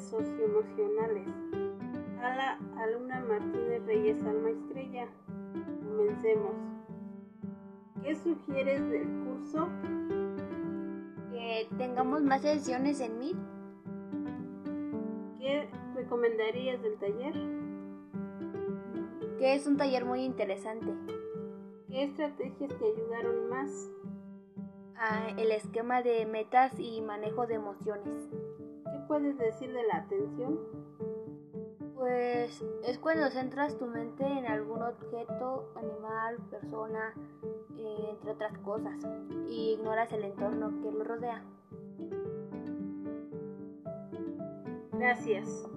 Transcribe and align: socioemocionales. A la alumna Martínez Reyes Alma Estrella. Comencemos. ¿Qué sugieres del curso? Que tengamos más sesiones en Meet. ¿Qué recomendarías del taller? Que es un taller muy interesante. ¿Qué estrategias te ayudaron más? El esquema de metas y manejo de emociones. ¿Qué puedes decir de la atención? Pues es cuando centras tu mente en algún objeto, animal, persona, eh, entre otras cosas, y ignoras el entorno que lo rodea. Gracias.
socioemocionales. 0.00 1.26
A 2.22 2.36
la 2.36 2.58
alumna 2.82 3.20
Martínez 3.28 3.84
Reyes 3.86 4.22
Alma 4.24 4.50
Estrella. 4.50 5.08
Comencemos. 5.84 6.54
¿Qué 8.02 8.14
sugieres 8.14 8.88
del 8.88 9.08
curso? 9.24 9.68
Que 11.32 11.68
tengamos 11.76 12.22
más 12.22 12.42
sesiones 12.42 13.00
en 13.00 13.18
Meet. 13.18 13.36
¿Qué 15.38 15.68
recomendarías 15.94 16.80
del 16.82 16.96
taller? 16.98 17.34
Que 19.38 19.54
es 19.54 19.66
un 19.66 19.76
taller 19.76 20.04
muy 20.04 20.22
interesante. 20.22 20.86
¿Qué 21.88 22.04
estrategias 22.04 22.76
te 22.78 22.84
ayudaron 22.84 23.48
más? 23.48 23.90
El 25.36 25.52
esquema 25.52 26.02
de 26.02 26.26
metas 26.26 26.72
y 26.80 27.00
manejo 27.00 27.46
de 27.46 27.54
emociones. 27.54 28.28
¿Qué 28.84 28.98
puedes 29.06 29.38
decir 29.38 29.72
de 29.72 29.84
la 29.84 29.98
atención? 29.98 30.58
Pues 31.94 32.64
es 32.84 32.98
cuando 32.98 33.30
centras 33.30 33.78
tu 33.78 33.86
mente 33.86 34.24
en 34.24 34.46
algún 34.46 34.82
objeto, 34.82 35.70
animal, 35.76 36.38
persona, 36.50 37.14
eh, 37.78 38.08
entre 38.10 38.32
otras 38.32 38.58
cosas, 38.58 39.00
y 39.48 39.74
ignoras 39.74 40.12
el 40.12 40.24
entorno 40.24 40.70
que 40.82 40.90
lo 40.90 41.04
rodea. 41.04 41.44
Gracias. 44.92 45.68